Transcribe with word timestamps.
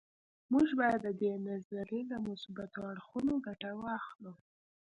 موږ 0.51 0.67
باید 0.79 0.99
د 1.03 1.09
دې 1.21 1.31
نظریې 1.47 2.01
له 2.11 2.17
مثبتو 2.27 2.79
اړخونو 2.91 3.33
ګټه 3.47 3.69
واخلو 3.81 4.33